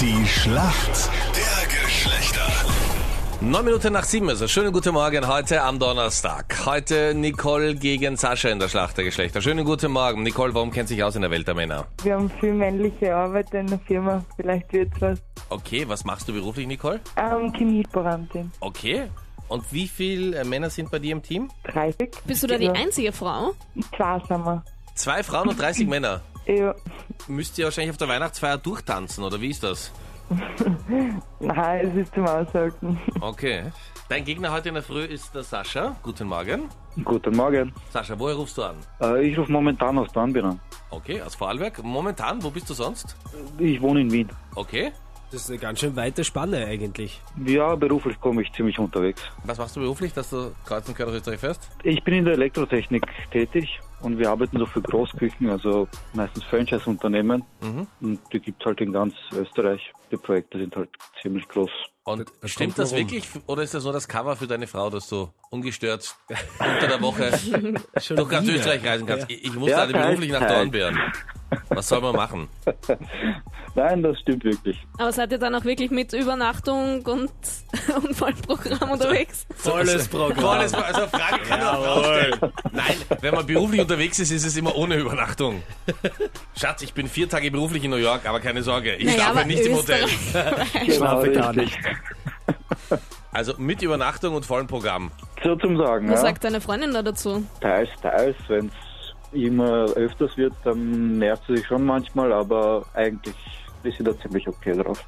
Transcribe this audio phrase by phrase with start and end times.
[0.00, 2.46] Die Schlacht der Geschlechter.
[3.42, 6.64] Neun Minuten nach sieben, also schönen guten Morgen heute am Donnerstag.
[6.64, 9.42] Heute Nicole gegen Sascha in der Schlacht der Geschlechter.
[9.42, 10.22] Schönen guten Morgen.
[10.22, 11.86] Nicole, warum kennt sich aus in der Welt der Männer?
[12.02, 14.24] Wir haben viel männliche Arbeiter in der Firma.
[14.36, 15.18] Vielleicht wird's was.
[15.50, 17.00] Okay, was machst du beruflich, Nicole?
[17.18, 18.50] Ähm, Chemielaborantin.
[18.60, 19.10] Okay.
[19.48, 21.50] Und wie viele Männer sind bei dir im Team?
[21.64, 22.10] 30.
[22.24, 23.52] Bist du da die einzige Frau?
[23.94, 24.64] Zwei sind wir.
[24.94, 26.22] Zwei Frauen und 30 Männer.
[26.46, 26.74] Ja.
[27.28, 29.92] Müsst ihr wahrscheinlich auf der Weihnachtsfeier durchtanzen, oder wie ist das?
[31.40, 32.98] Nein, es ist zum Aushalten.
[33.20, 33.64] Okay.
[34.08, 35.96] Dein Gegner heute in der Früh ist der Sascha.
[36.02, 36.68] Guten Morgen.
[37.04, 37.72] Guten Morgen.
[37.90, 38.76] Sascha, woher rufst du an?
[39.00, 40.60] Äh, ich rufe momentan aus Dornbirn an.
[40.90, 41.82] Okay, aus Vorarlberg.
[41.82, 43.16] Momentan, wo bist du sonst?
[43.58, 44.28] Ich wohne in Wien.
[44.54, 44.92] Okay.
[45.30, 47.22] Das ist eine ganz schön weite Spanne eigentlich.
[47.44, 49.22] Ja, beruflich komme ich ziemlich unterwegs.
[49.44, 51.70] Was machst du beruflich, dass du kreuz und quer durch Österreich fährst?
[51.84, 57.44] Ich bin in der Elektrotechnik tätig und wir arbeiten so für Großküchen, also meistens Franchise-Unternehmen.
[57.60, 57.86] Mhm.
[58.00, 59.92] Und die gibt es halt in ganz Österreich.
[60.10, 60.90] Die Projekte sind halt
[61.22, 61.70] ziemlich groß.
[62.04, 65.08] Und Da stimmt das wirklich oder ist das nur das Cover für deine Frau, dass
[65.08, 66.16] du ungestört
[66.58, 67.30] unter der Woche
[68.16, 68.48] durch ganz.
[68.48, 69.30] Österreich reisen kannst?
[69.30, 69.36] Ja.
[69.36, 70.46] Ich, ich musste Ja, alle beruflich nach.
[70.46, 70.98] Dornbirn.
[71.68, 72.48] Was soll man machen?
[73.76, 74.76] Nein, das stimmt wirklich.
[74.98, 77.30] Aber seid ihr dann auch wirklich mit Übernachtung und,
[78.04, 79.46] und Vollprogramm unterwegs?
[79.56, 80.38] Volles Programm.
[80.40, 82.40] Volles, also Frage kann man auch stellen.
[82.72, 85.62] Nein, wenn man beruflich unterwegs ist, ist es immer ohne Übernachtung.
[86.58, 89.46] Schatz, ich bin vier Tage beruflich in New York, aber keine Sorge, ich Naja, schlafe
[89.46, 90.04] nicht im Hotel.
[90.04, 91.76] Österreich- Schlafe gar richtig.
[91.76, 93.00] nicht.
[93.32, 95.12] Also mit Übernachtung und vollem Programm.
[95.44, 96.26] So zum Sagen, Was ja.
[96.26, 97.46] sagt deine Freundin da dazu?
[97.60, 98.36] Teils, teils.
[98.48, 98.72] Wenn es
[99.32, 103.34] immer öfters wird, dann nervt sie sich schon manchmal, aber eigentlich
[103.82, 105.04] ist sie da ziemlich okay drauf.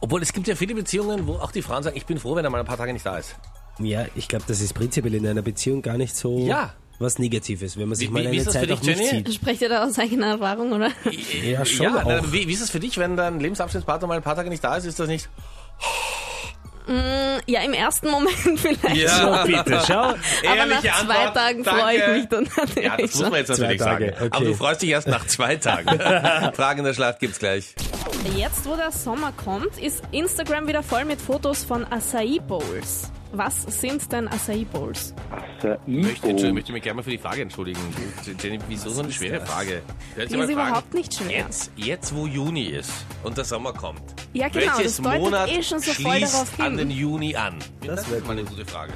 [0.00, 2.44] Obwohl es gibt ja viele Beziehungen, wo auch die Frauen sagen, ich bin froh, wenn
[2.44, 3.36] er mal ein paar Tage nicht da ist.
[3.80, 6.72] Ja, ich glaube, das ist prinzipiell in einer Beziehung gar nicht so Ja.
[6.98, 8.78] was Negatives, wenn man sich Wie- mal wie- wie eine ist das für Zeit dich,
[8.80, 9.24] auch nicht Jenny?
[9.26, 9.34] sieht.
[9.34, 10.90] Sprecht ihr da aus eigener Erfahrung, oder?
[11.44, 12.32] Ja, schon Ja, auch.
[12.32, 14.76] wie, wie ist es für dich, wenn dein Lebensabschnittspartner mal ein paar Tage nicht da
[14.76, 14.84] ist?
[14.84, 15.28] Ist das nicht?
[17.46, 18.96] Ja, im ersten Moment vielleicht.
[18.96, 19.08] Ja.
[19.08, 20.14] So, bitte, schau.
[20.50, 21.80] Aber nach zwei Antwort, Tagen danke.
[21.80, 24.12] freue ich mich dann natürlich Ja, das muss man jetzt natürlich sagen.
[24.16, 24.44] Aber okay.
[24.44, 25.98] du freust dich erst nach zwei Tagen.
[26.54, 27.74] Fragen der Schlacht gibt's gleich.
[28.36, 33.10] Jetzt, wo der Sommer kommt, ist Instagram wieder voll mit Fotos von Acai Bowls.
[33.32, 35.14] Was sind denn Acai Bowls?
[35.86, 37.78] Ich möchte, ich möchte mich gerne mal für die Frage entschuldigen.
[38.42, 39.82] Jenny, wieso so eine schwere Frage?
[40.12, 40.52] Stellt Die ist Fragen.
[40.52, 41.38] überhaupt nicht schwer.
[41.40, 42.90] Jetzt, jetzt, wo Juni ist
[43.24, 44.00] und der Sommer kommt.
[44.32, 46.90] Ja, genau, welches das deutet Monat eh schon so voll darauf schließt an den.
[46.90, 47.56] Juni an?
[47.84, 48.92] Das, wär ist mal eine gute Frage.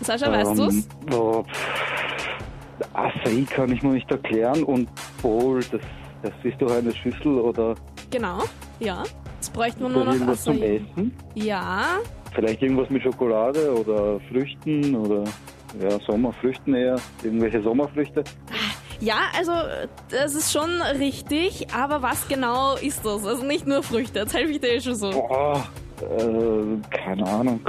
[0.00, 0.74] Sascha, weißt du's?
[0.74, 2.28] Ähm, oh, pff.
[2.94, 4.88] Acai kann ich mir nicht erklären und
[5.20, 5.80] Bowl, das,
[6.22, 7.74] das ist doch eine Schüssel oder
[8.10, 8.44] Genau,
[8.78, 9.02] ja.
[9.36, 10.76] Jetzt bräuchten wir nur das noch irgendwas zum Acai.
[10.76, 11.16] Essen?
[11.34, 11.98] Ja,
[12.36, 15.24] Vielleicht irgendwas mit Schokolade oder Früchten oder
[15.80, 16.96] ja, Sommerfrüchten eher.
[17.22, 18.24] Irgendwelche Sommerfrüchte.
[19.00, 19.52] ja, also
[20.10, 23.24] das ist schon richtig, aber was genau ist das?
[23.26, 25.10] Also nicht nur Früchte, jetzt helfe ich dir eh schon so.
[25.10, 25.66] Boah,
[26.02, 27.60] äh, keine Ahnung.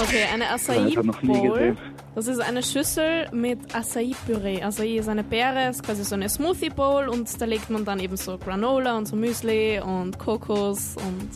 [0.00, 1.76] Okay, eine Acai Bowl.
[2.14, 4.62] Das ist eine Schüssel mit Acai-Püree.
[4.62, 8.00] Acai ist eine Beere, ist quasi so eine Smoothie Bowl und da legt man dann
[8.00, 11.28] eben so Granola und so Müsli und Kokos und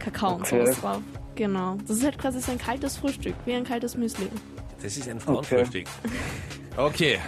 [0.00, 0.64] Kakao und Okay.
[0.64, 1.02] sowas drauf.
[1.40, 1.78] Genau.
[1.88, 4.28] Das ist halt quasi so ein kaltes Frühstück, wie ein kaltes Müsli.
[4.82, 5.86] Das ist ein Frauenfrühstück.
[6.76, 7.18] Okay,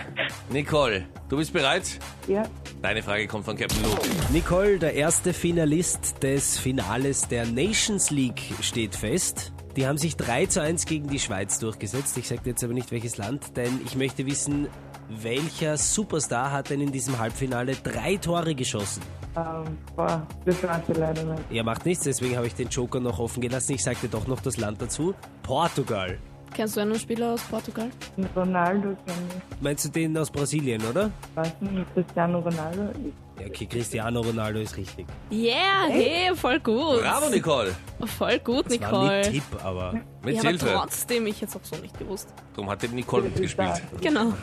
[0.51, 1.99] Nicole, du bist bereit?
[2.29, 2.43] Ja.
[2.83, 4.03] Deine Frage kommt von Captain Luke.
[4.31, 9.55] Nicole, der erste Finalist des Finales der Nations League steht fest.
[9.77, 12.17] Die haben sich 3 zu 1 gegen die Schweiz durchgesetzt.
[12.19, 14.69] Ich sage jetzt aber nicht welches Land, denn ich möchte wissen,
[15.09, 19.03] welcher Superstar hat denn in diesem Halbfinale drei Tore geschossen?
[19.37, 21.43] Ähm, boah, das weiß ich leider nicht.
[21.51, 23.73] Er macht nichts, deswegen habe ich den Joker noch offen gelassen.
[23.73, 25.15] Ich sagte doch noch das Land dazu.
[25.43, 26.19] Portugal.
[26.55, 27.91] Kennst du einen Spieler aus Portugal?
[28.37, 29.61] Ronaldo kenne ich.
[29.63, 31.11] Meinst du den aus Brasilien, oder?
[31.35, 33.41] Weiß nicht, Cristiano Ronaldo ist.
[33.41, 35.07] Ja, okay, Cristiano Ronaldo ist richtig.
[35.31, 37.01] Yeah, hey, voll gut.
[37.01, 37.75] Bravo, Nicole.
[38.19, 39.11] Voll gut, Das war Nicole.
[39.13, 42.29] ein Tipp, aber Mit ja, aber trotzdem, ich hätte es auch so nicht gewusst.
[42.55, 43.83] Darum hat die Nicole mitgespielt.
[44.01, 44.35] Genau.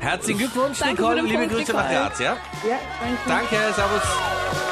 [0.00, 1.20] Herzlichen Glückwunsch, Danke Nicole.
[1.22, 2.08] Liebe Punkt, Grüße nach Nicole.
[2.08, 2.36] Graz, ja?
[2.68, 2.78] Ja,
[3.28, 3.50] danke.
[3.50, 4.71] Danke, servus.